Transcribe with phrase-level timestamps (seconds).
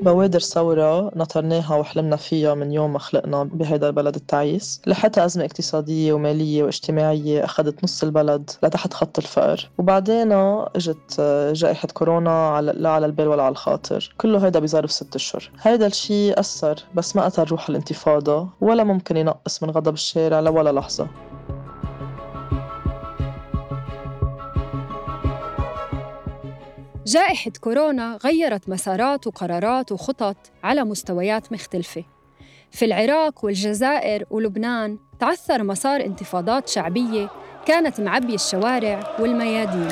[0.00, 6.12] بوادر ثورة نطرناها وحلمنا فيها من يوم ما خلقنا بهيدا البلد التعيس لحتى أزمة اقتصادية
[6.12, 9.70] ومالية واجتماعية أخذت نص البلد لتحت خط الفقر.
[9.78, 11.20] وبعدين إجت
[11.54, 14.14] جائحة كورونا على لا على البال ولا على الخاطر.
[14.18, 15.50] كله هيدا بظرف ست أشهر.
[15.62, 20.72] هيدا الشيء أثر بس ما قتل روح الانتفاضة ولا ممكن ينقص من غضب الشارع لولا
[20.72, 21.06] لحظة.
[27.06, 32.04] جائحة كورونا غيرت مسارات وقرارات وخطط على مستويات مختلفة.
[32.70, 37.30] في العراق والجزائر ولبنان تعثر مسار انتفاضات شعبية
[37.66, 39.88] كانت معبية الشوارع والميادين.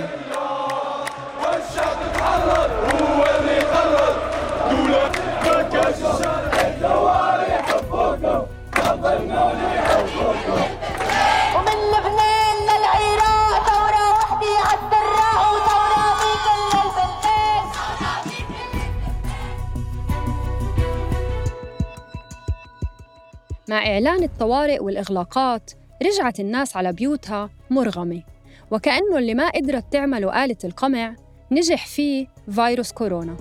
[23.69, 25.71] مع إعلان الطوارئ والإغلاقات
[26.03, 28.23] رجعت الناس على بيوتها مرغمة.
[28.71, 31.17] وكأنه اللي ما قدرت تعمله آلة القمع
[31.51, 33.37] نجح فيه فيروس كورونا.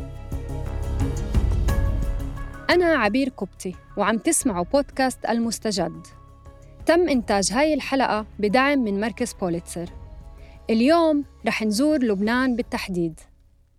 [2.70, 6.08] أنا عبير كبتي وعم تسمعوا بودكاست المستجد.
[6.86, 9.90] تم إنتاج هاي الحلقة بدعم من مركز بوليتسر.
[10.70, 13.20] اليوم رح نزور لبنان بالتحديد.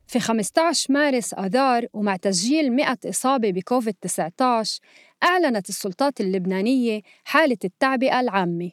[0.06, 4.80] في 15 مارس آذار ومع تسجيل 100 إصابة بكوفيد-19
[5.22, 8.70] أعلنت السلطات اللبنانية حالة التعبئة العامة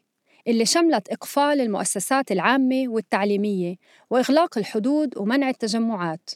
[0.47, 3.75] اللي شملت إقفال المؤسسات العامة والتعليمية
[4.09, 6.29] وإغلاق الحدود ومنع التجمعات.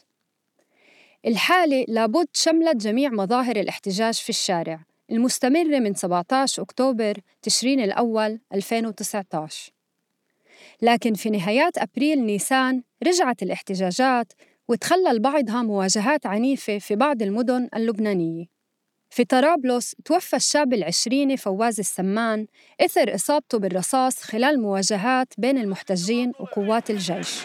[1.26, 4.80] الحالة لابد شملت جميع مظاهر الاحتجاج في الشارع
[5.10, 9.72] المستمرة من 17 أكتوبر تشرين الأول 2019
[10.82, 14.32] لكن في نهايات أبريل نيسان رجعت الاحتجاجات
[14.68, 18.59] وتخلل بعضها مواجهات عنيفة في بعض المدن اللبنانية.
[19.10, 22.46] في طرابلس توفى الشاب العشريني فواز السمان
[22.80, 27.40] إثر إصابته بالرصاص خلال مواجهات بين المحتجين وقوات الجيش.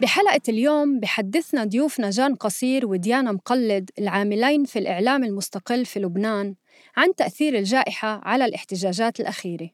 [0.00, 6.54] بحلقة اليوم بحدثنا ضيوفنا جان قصير وديانا مقلد العاملين في الإعلام المستقل في لبنان.
[6.96, 9.70] عن تأثير الجائحة على الاحتجاجات الأخيرة.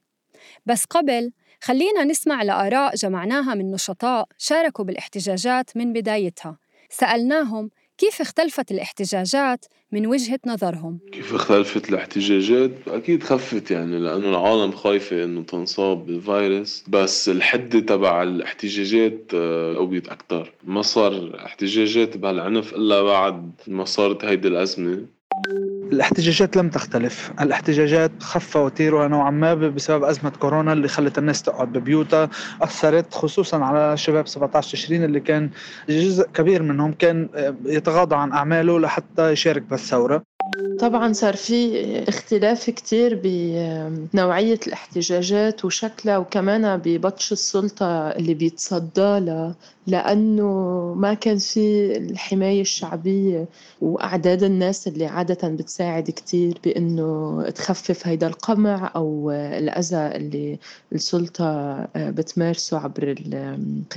[0.67, 6.59] بس قبل خلينا نسمع لآراء جمعناها من نشطاء شاركوا بالاحتجاجات من بدايتها.
[6.91, 14.73] سألناهم كيف اختلفت الاحتجاجات من وجهة نظرهم؟ كيف اختلفت الاحتجاجات؟ أكيد خفت يعني لأنه العالم
[14.73, 16.85] خايفة إنه تنصاب بالفيروس.
[16.89, 20.53] بس الحدة تبع الاحتجاجات آه، قويت أكتر.
[20.65, 25.07] ما صار احتجاجات بهالعنف إلا بعد ما صارت هيدي الأزمة.
[25.93, 27.33] الاحتجاجات لم تختلف.
[27.41, 32.31] الاحتجاجات خف وتيرها نوعا ما بسبب أزمة كورونا اللي خلت الناس تقعد ببيوتها.
[32.63, 35.51] أثرت خصوصا على شباب 17 تشرين اللي كان
[35.89, 37.29] جزء كبير منهم كان
[37.65, 40.23] يتغاضى عن أعماله لحتى يشارك بالثورة.
[40.79, 49.55] طبعا صار في اختلاف كتير بنوعية الاحتجاجات وشكلها وكمان ببطش السلطة اللي بيتصدى لها
[49.87, 50.45] لأنه
[50.95, 53.49] ما كان في الحماية الشعبية
[53.81, 60.59] وأعداد الناس اللي عادة بتساعد كتير بإنه تخفف هيدا القمع أو الأذى اللي
[60.93, 63.15] السلطة بتمارسه عبر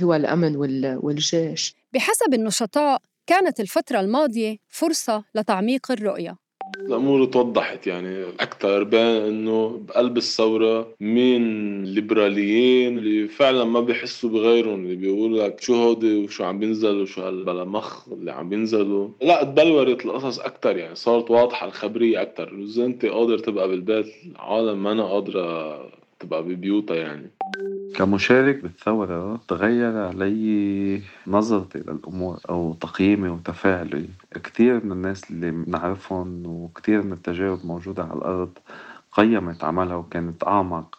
[0.00, 0.56] قوى الأمن
[0.96, 1.74] والجيش.
[1.92, 6.39] بحسب النشطاء كانت الفترة الماضية فرصة لتعميق الرؤية.
[6.86, 8.24] الأمور توضحت يعني.
[8.40, 11.42] أكثر بين إنه بقلب الثورة مين
[11.84, 17.22] الليبراليين اللي فعلا ما بيحسوا بغيرهم اللي بيقول لك شو هودي وشو عم بينزلوا شو
[17.22, 19.08] هالبلمخ اللي عم بينزلوا.
[19.22, 24.82] لا تبلورت القصص أكثر يعني صارت واضحة الخبرية أكثر اذا أنت قادر تبقى بالبيت العالم
[24.82, 27.30] ما أنا قادرة تبقى ببيوتها يعني.
[27.96, 34.08] كمشارك بالثورة تغير علي نظرتي للأمور أو تقييمي وتفاعلي.
[34.44, 38.50] كتير من الناس اللي بنعرفهم وكتير من التجارب موجودة على الأرض
[39.12, 40.98] قيمت عملها وكانت أعمق.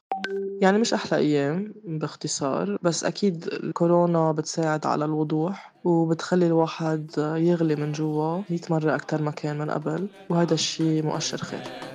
[0.62, 7.92] يعني مش أحلى أيام باختصار بس أكيد الكورونا بتساعد على الوضوح وبتخلي الواحد يغلي من
[7.92, 11.91] جوا مية مرة أكتر ما كان من قبل وهذا الشي مؤشر خير.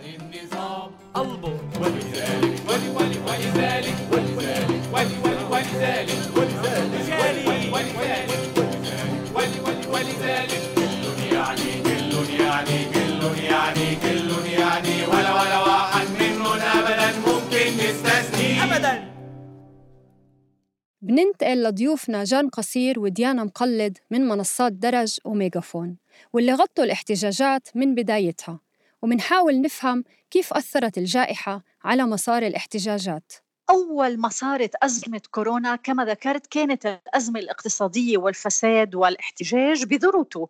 [21.02, 25.96] بننتقل لضيوفنا جان قصير وديانا مقلد من منصات درج وميجافون
[26.32, 28.60] واللي غطوا الاحتجاجات من بدايتها.
[29.02, 33.32] ومنحاول نفهم كيف أثرت الجائحة على مسار الاحتجاجات؟
[33.70, 40.48] أول ما صارت أزمة كورونا كما ذكرت كانت الأزمة الاقتصادية والفساد والاحتجاج بذروته.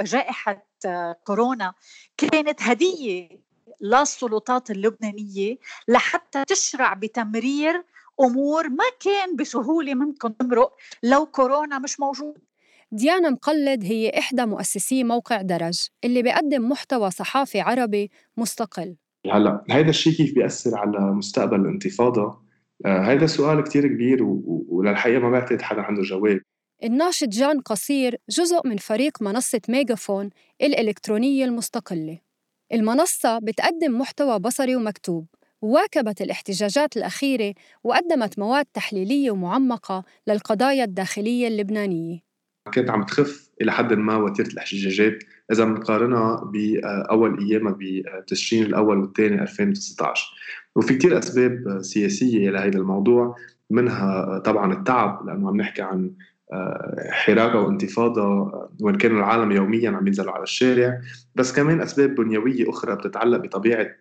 [0.00, 0.66] جائحة
[1.24, 1.74] كورونا
[2.16, 3.28] كانت هدية
[3.80, 5.56] للسلطات اللبنانية
[5.88, 7.84] لحتى تشرع بتمرير
[8.20, 12.38] أمور ما كان بسهولة ممكن تمرق لو كورونا مش موجود.
[12.92, 18.96] ديانا مقلد هي إحدى مؤسسي موقع درج اللي بيقدم محتوى صحافي عربي مستقل.
[19.30, 22.42] هلا هذا الشيء كيف بيأثر على مستقبل الانتفاضة؟
[22.86, 24.18] آه هذا سؤال كتير كبير
[24.68, 26.40] وللحقيقة ما بعتقد حدا عنده جواب.
[26.84, 30.30] الناشط جان قصير جزء من فريق منصة ميجافون
[30.62, 32.18] الإلكترونية المستقلة.
[32.72, 35.26] المنصة بتقدم محتوى بصري ومكتوب
[35.62, 37.54] وواكبت الاحتجاجات الأخيرة
[37.84, 42.31] وقدمت مواد تحليلية ومعمقة للقضايا الداخلية اللبنانية.
[42.70, 45.24] كانت عم تخف إلى حد ما وتيرة الاحتجاجات.
[45.52, 50.26] إذا بنقارنها بأول أيامها بتشرين الأول والثاني 2019
[50.76, 53.36] وفي كتير أسباب سياسية لهذا الموضوع
[53.70, 56.10] منها طبعا التعب لأنه عم نحكي عن
[57.10, 61.00] حراكه وانتفاضة وإن كانوا العالم يوميا عم ينزلوا على الشارع.
[61.34, 63.96] بس كمان أسباب بنيويه أخرى بتتعلق بطبيعة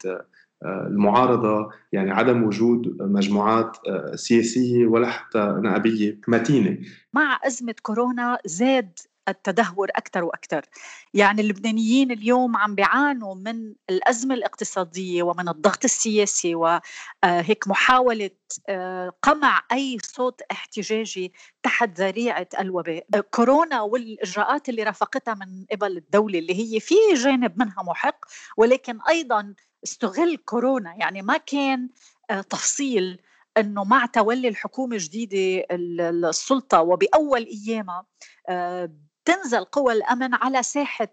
[0.66, 3.78] المعارضة يعني عدم وجود مجموعات
[4.16, 6.78] سياسية ولا حتى نائبية متينة.
[7.14, 10.66] مع أزمة كورونا زاد التدهور أكثر وأكثر.
[11.14, 18.30] يعني اللبنانيين اليوم عم بيعانوا من الأزمة الاقتصادية ومن الضغط السياسي وهيك محاولة
[18.70, 23.06] آه، قمع أي صوت احتجاجي تحت ذريعة الوباء.
[23.32, 28.26] كورونا والإجراءات اللي رافقتها من قبل الدولة اللي هي في جانب منها محق
[28.58, 31.90] ولكن أيضا استغل كورونا يعني ما كان
[32.30, 33.20] آه، تفصيل
[33.58, 38.06] انه مع تولي الحكومة الجديده السلطه وباول ايامها
[38.50, 38.92] آه،
[39.26, 41.08] تنزل قوى الامن على ساحه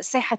[0.00, 0.38] ساحه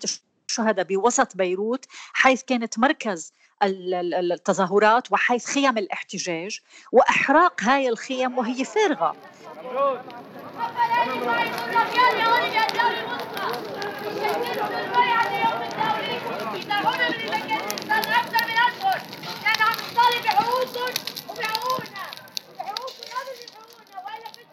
[0.49, 3.33] الشهداء بوسط بيروت حيث كانت مركز
[3.63, 6.59] التظاهرات وحيث خيم الاحتجاج
[6.91, 9.15] واحراق هاي الخيم وهي فارغه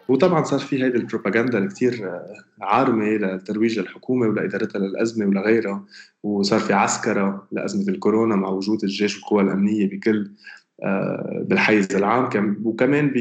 [0.09, 5.85] وطبعا صار في هيدي البروباغندا الكتير آه، عارمة لترويج الحكومة ولإدارتها للأزمة ولغيرها
[6.23, 10.31] وصار في عسكرة لأزمة الكورونا مع وجود الجيش والقوى الأمنية بكل
[10.83, 12.61] آه، بالحيز العام.
[12.63, 13.15] وكمان ب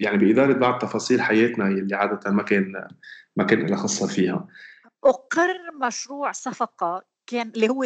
[0.00, 2.72] يعني بإدارة بعض تفاصيل حياتنا اللي عادة ما كان
[3.36, 4.46] ما كان لها خصه فيها.
[5.04, 5.56] أقر
[5.86, 7.82] مشروع صفقة كان اللي هو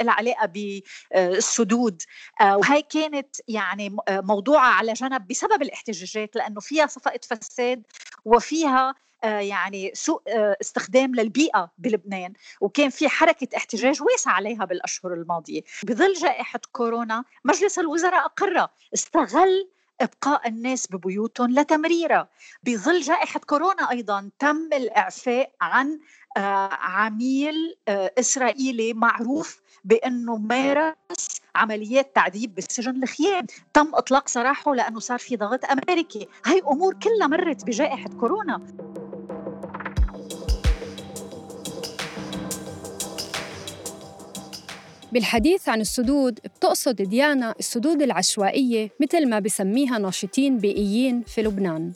[0.00, 2.02] لها علاقه بالسدود
[2.42, 7.82] وهي كانت يعني موضوعة على جنب بسبب الاحتجاجات لأنه فيها صفقة فساد
[8.24, 10.22] وفيها يعني سوء
[10.60, 12.32] استخدام للبيئة بلبنان.
[12.60, 15.60] وكان في حركة احتجاج واسعة عليها بالأشهر الماضية.
[15.82, 22.28] بظل جائحة كورونا مجلس الوزراء أقر استغل إبقاء الناس ببيوتهم لتمريرها.
[22.62, 25.98] بظل جائحة كورونا أيضا تم الإعفاء عن
[26.36, 30.94] آه، عميل آه، إسرائيلي معروف بأنه مارس
[31.54, 33.46] عمليات تعذيب بالسجن الخيام.
[33.74, 36.28] تم إطلاق سراحه لأنه صار في ضغط أمريكي.
[36.46, 38.60] هاي أمور كلها مرت بجائحة كورونا.
[45.12, 51.92] بالحديث عن السدود بتقصد ديانا السدود العشوائية مثل ما بسميها ناشطين بيئيين في لبنان.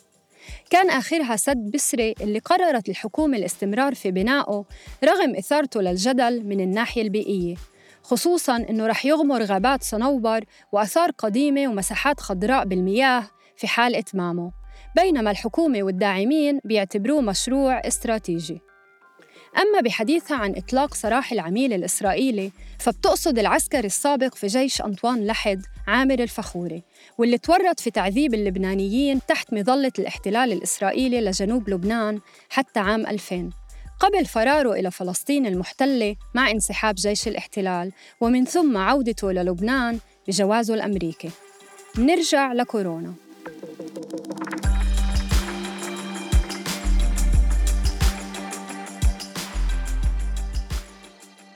[0.70, 4.64] كان آخرها سد بسري اللي قررت الحكومة الاستمرار في بنائه
[5.04, 7.54] رغم إثارته للجدل من الناحية البيئية
[8.02, 13.24] خصوصاً إنه رح يغمر غابات صنوبر وآثار قديمة ومساحات خضراء بالمياه
[13.56, 14.52] في حال إتمامه
[14.96, 18.71] بينما الحكومة والداعمين بيعتبروه مشروع استراتيجي.
[19.58, 26.22] أما بحديثها عن إطلاق سراح العميل الإسرائيلي فبتقصد العسكري السابق في جيش أنطوان لحد عامر
[26.22, 26.82] الفخوري
[27.18, 33.50] واللي تورط في تعذيب اللبنانيين تحت مظلة الاحتلال الإسرائيلي لجنوب لبنان حتى عام 2000
[34.00, 41.30] قبل فراره إلى فلسطين المحتلة مع انسحاب جيش الاحتلال ومن ثم عودته للبنان بجوازه الأمريكي.
[41.98, 43.14] نرجع لكورونا.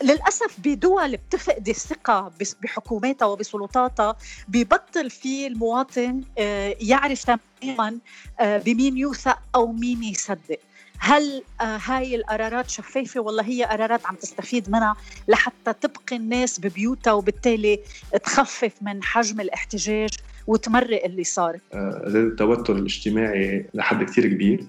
[0.07, 2.33] للأسف بدول بتفقد الثقة
[2.63, 4.17] بحكوماتها وبسلطاتها
[4.49, 7.99] ببطل في المواطن آه، يعرف تماما
[8.41, 10.59] آه، بمين يوثق أو مين يصدق.
[10.99, 14.97] هل آه، هاي القرارات شفافة؟ ولا هي قرارات عم تستفيد منها
[15.29, 17.81] لحتى تبقي الناس ببيوتها وبالتالي
[18.25, 20.11] تخفف من حجم الاحتجاج
[20.47, 21.59] وتمرق اللي صار.
[21.75, 24.65] التوتر الاجتماعي لحد كثير كبير.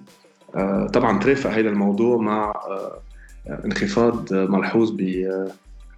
[0.93, 2.53] طبعا ترافق هذا الموضوع مع
[3.49, 4.97] انخفاض ملحوظ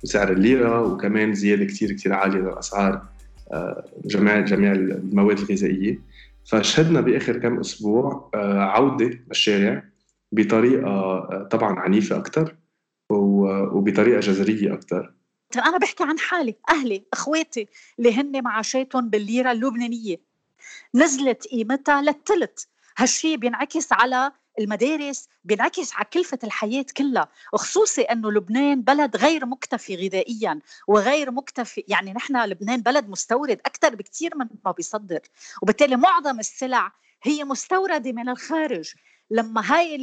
[0.03, 3.06] وسعر الليرة وكمان زيادة كتير كتير عالية للأسعار
[4.06, 6.00] جميع جميع المواد الغذائية.
[6.46, 8.29] فشهدنا بآخر كم أسبوع
[8.75, 9.84] عودة للشارع
[10.32, 11.20] بطريقة
[11.51, 12.56] طبعا عنيفة أكثر
[13.10, 15.13] وبطريقة جذرية أكثر
[15.53, 16.56] طيب أنا بحكي عن حالي.
[16.70, 17.68] أهلي أخواتي
[18.00, 20.18] اللي هن معاشاتهم بالليرة اللبنانية.
[20.96, 22.63] نزلت قيمتها للثلث
[22.98, 29.96] هالشي بينعكس على المدارس بينعكس على كلفة الحياة كلها وخصوصي أنه لبنان بلد غير مكتفي
[29.96, 35.20] غذائيا وغير مكتفي يعني نحن لبنان بلد مستورد أكثر بكثير من ما بيصدر
[35.62, 36.92] وبالتالي معظم السلع
[37.24, 38.94] هي مستوردة من الخارج.
[39.32, 39.98] لما هاي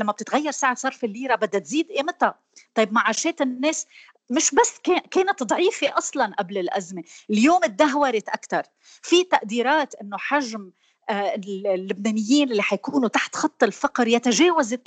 [0.00, 2.38] لما بتتغير سعر صرف الليرة بدها تزيد قيمتها.
[2.74, 3.86] طيب معاشات الناس
[4.30, 4.78] مش بس
[5.10, 8.62] كانت ضعيفة أصلا قبل الأزمة اليوم تدهورت أكثر
[9.02, 10.70] في تقديرات أنه حجم
[11.10, 14.78] اللبنانيين اللي حيكونوا تحت خط الفقر يتجاوز 30%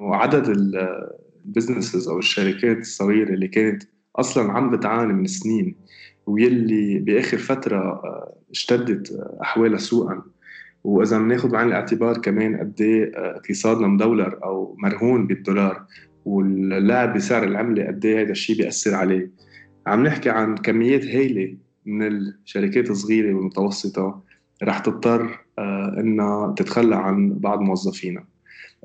[0.00, 0.48] وعدد
[1.44, 3.82] البزنسز أو الشركات الصغيرة اللي كانت
[4.16, 5.76] أصلا عم بتعاني من سنين
[6.26, 10.22] ويلي بآخر فترة آه، اشتدت أحوالها سوءا
[10.84, 15.84] وإذا بناخذ بعين الاعتبار كمان قد آه، اقتصادنا مدولر أو مرهون بالدولار
[16.24, 19.30] واللعب بسعر العملة قد إيه هذا الشيء بيأثر عليه.
[19.86, 21.56] عم نحكي عن كميات هائله
[21.86, 24.22] من الشركات الصغيرة والمتوسطة.
[24.62, 28.24] رح تضطر آه، إنها تتخلى عن بعض موظفينا.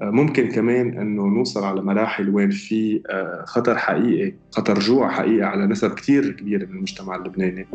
[0.01, 3.01] آه، ممكن كمان إنه نوصل على مراحل وين في
[3.45, 7.67] خطر حقيقي خطر جوع حقيقي على نسب كثير كبيرة من المجتمع اللبناني.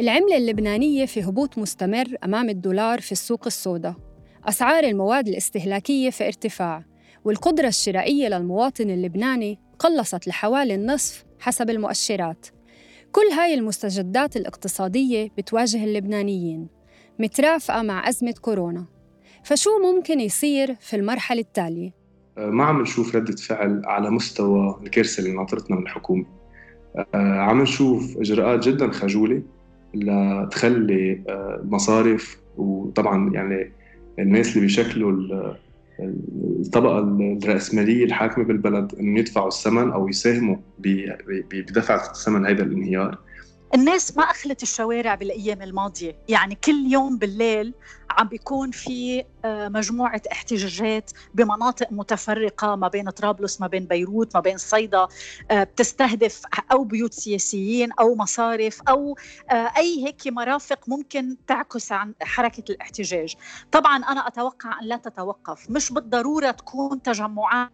[0.00, 3.94] العملة اللبنانية في هبوط مستمر أمام الدولار في السوق السوداء.
[4.44, 6.84] أسعار المواد الاستهلاكية في ارتفاع
[7.24, 12.46] والقدرة الشرائية للمواطن اللبناني قلصت لحوالي النصف حسب المؤشرات.
[13.12, 16.68] كل هاي المستجدات الاقتصادية بتواجه اللبنانيين
[17.18, 18.86] مترافقة مع أزمة كورونا.
[19.44, 21.90] فشو ممكن يصير في المرحلة التالية؟
[22.36, 26.24] ما عم نشوف ردة فعل على مستوى الكارثة اللي ناطرتنا من الحكومة.
[27.14, 29.42] آه، عم نشوف إجراءات جدا خجولة
[29.94, 33.72] لتخلي المصارف آه، وطبعا يعني
[34.18, 35.54] الناس اللي بيشكلوا
[36.60, 40.56] الطبقة الرأسمالية الحاكمة بالبلد إنه يدفعوا الثمن أو يساهموا
[41.52, 43.18] بدفع ثمن هذا الانهيار.
[43.74, 46.16] الناس ما أخلت الشوارع بالأيام الماضية.
[46.28, 47.74] يعني كل يوم بالليل
[48.18, 54.40] عم بيكون في آه، مجموعة احتجاجات بمناطق متفرقة ما بين طرابلس ما بين بيروت ما
[54.40, 55.08] بين صيدا
[55.50, 59.16] آه، بتستهدف أو بيوت سياسيين أو مصارف أو
[59.50, 63.34] آه، أي هيك مرافق ممكن تعكس عن حركة الاحتجاج.
[63.72, 65.70] طبعا أنا أتوقع أن لا تتوقف.
[65.70, 67.70] مش بالضرورة تكون تجمعات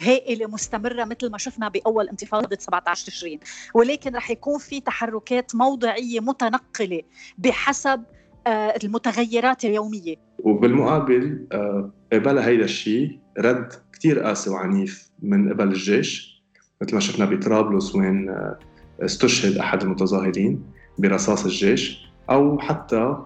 [0.00, 3.40] هائلة مستمرة مثل ما شفنا بأول انتفاضة 17 تشرين
[3.74, 7.02] ولكن رح يكون في تحركات موضعية متنقلة
[7.38, 8.04] بحسب
[8.46, 10.16] المتغيرات اليومية.
[10.38, 16.42] وبالمقابل آه، قبل هيدا الشيء رد كتير قاسي وعنيف من قبل الجيش
[16.82, 18.58] مثل ما شفنا بطرابلس وين آه،
[19.00, 20.62] استشهد أحد المتظاهرين
[20.98, 23.16] برصاص الجيش أو حتى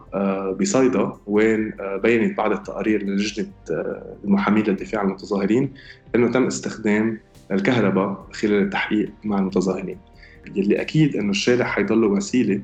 [0.61, 3.47] بصيدا وين بينت بعض التقارير للجنة
[4.25, 5.75] المحامين للدفاع عن المتظاهرين
[6.15, 7.21] أنه تم استخدام
[7.53, 9.99] الكهرباء خلال التحقيق مع المتظاهرين.
[10.55, 12.63] يلي أكيد أنه الشارع حيضل وسيلة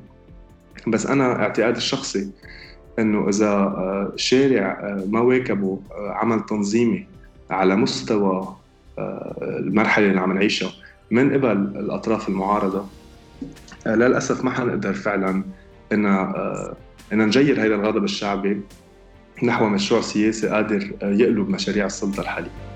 [0.87, 2.31] بس أنا اعتقادي الشخصي
[2.99, 7.07] إنه إذا آه، شارع آه، ما واكبوا آه، عمل تنظيمي
[7.51, 8.57] على مستوى
[9.43, 10.73] المرحلة اللي عم نعيشها
[11.11, 12.87] من قبل الأطراف المعارضة
[13.87, 15.43] للأسف ما حنقدر فعلا
[15.93, 16.07] ان
[17.13, 18.61] ان نجير هذا الغضب الشعبي
[19.43, 22.70] نحو مشروع سياسي قادر يقلب مشاريع السلطة الحالية.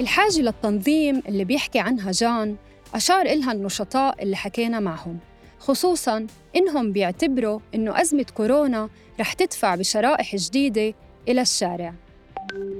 [0.00, 2.56] الحاجة للتنظيم اللي بيحكي عنها جان
[2.94, 5.18] أشار إلها النشطاء اللي حكينا معهم
[5.58, 8.88] خصوصاً إنهم بيعتبروا إنه أزمة كورونا
[9.20, 10.94] رح تدفع بشرائح جديدة
[11.28, 11.94] إلى الشارع.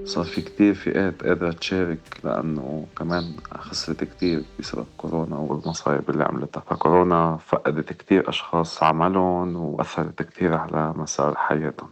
[0.05, 6.61] صار في كتير فئات قادرة تشارك لأنه كمان خسرت كتير بسبب كورونا والمصايب اللي عملتها.
[6.61, 11.89] فكورونا فقدت كتير أشخاص عملهم وأثرت كتير على مسار حياتهم.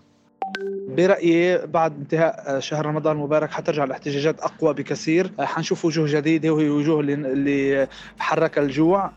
[0.96, 5.30] برأيي بعد انتهاء شهر رمضان المبارك حترجع الاحتجاجات أقوى بكثير.
[5.40, 9.10] حنشوف وجوه جديدة وهي وجوه اللي حرك الجوع.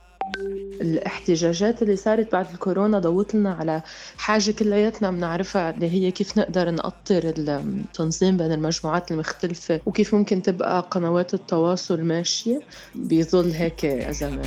[0.81, 3.81] الاحتجاجات اللي صارت بعد الكورونا ضوت لنا على
[4.17, 10.87] حاجة كلياتنا بنعرفها اللي هي كيف نقدر نقطر التنظيم بين المجموعات المختلفة وكيف ممكن تبقى
[10.91, 12.59] قنوات التواصل ماشية.
[12.95, 14.45] بظل هيك ازمات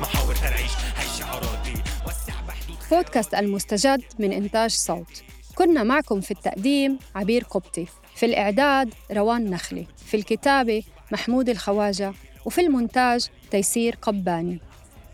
[0.00, 1.74] محاور ترعيش هي شعاراتي.
[2.06, 5.22] وسع بحدود بودكاست المستجد من إنتاج صوت.
[5.54, 12.12] كنا معكم في التقديم عبير قبطي في الإعداد روان نخلي في الكتابة محمود الخواجة
[12.44, 14.60] وفي المونتاج تيسير قباني.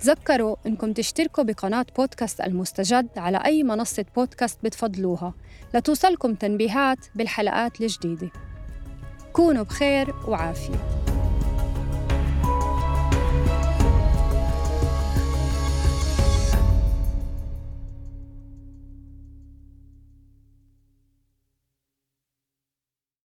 [0.00, 5.34] تذكروا إنكم تشتركوا بقناة بودكاست المستجد على أي منصة بودكاست بتفضلوها
[5.74, 8.30] لتوصلكم تنبيهات بالحلقات الجديدة.
[9.32, 11.11] كونوا بخير وعافية.